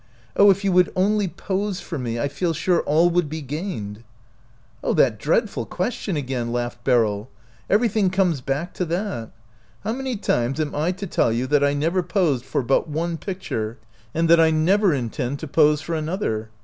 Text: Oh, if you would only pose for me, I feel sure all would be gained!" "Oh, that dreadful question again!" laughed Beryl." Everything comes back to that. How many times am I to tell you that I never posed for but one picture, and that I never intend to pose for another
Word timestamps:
Oh, 0.35 0.49
if 0.49 0.63
you 0.63 0.71
would 0.71 0.91
only 0.95 1.27
pose 1.27 1.79
for 1.79 1.99
me, 1.99 2.19
I 2.19 2.27
feel 2.27 2.53
sure 2.53 2.81
all 2.81 3.11
would 3.11 3.29
be 3.29 3.43
gained!" 3.43 4.03
"Oh, 4.83 4.95
that 4.95 5.19
dreadful 5.19 5.67
question 5.67 6.17
again!" 6.17 6.51
laughed 6.51 6.83
Beryl." 6.83 7.29
Everything 7.69 8.09
comes 8.09 8.41
back 8.41 8.73
to 8.73 8.85
that. 8.85 9.29
How 9.83 9.93
many 9.93 10.17
times 10.17 10.59
am 10.59 10.73
I 10.73 10.91
to 10.93 11.05
tell 11.05 11.31
you 11.31 11.45
that 11.45 11.63
I 11.63 11.75
never 11.75 12.01
posed 12.01 12.45
for 12.45 12.63
but 12.63 12.89
one 12.89 13.17
picture, 13.19 13.77
and 14.11 14.27
that 14.27 14.39
I 14.39 14.49
never 14.49 14.91
intend 14.91 15.37
to 15.37 15.47
pose 15.47 15.81
for 15.81 15.93
another 15.93 16.49